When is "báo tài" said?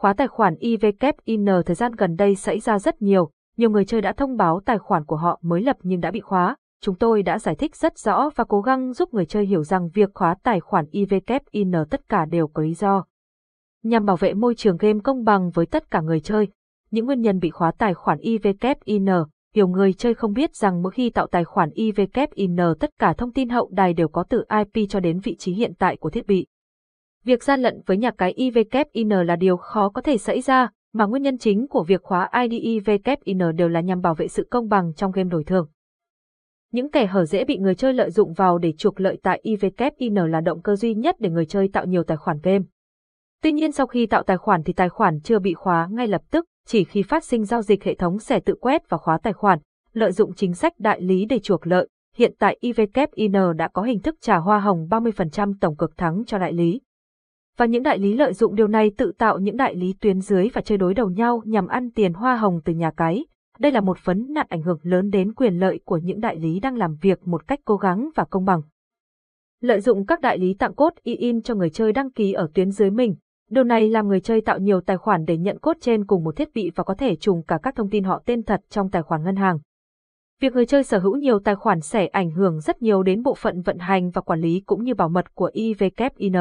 4.36-4.78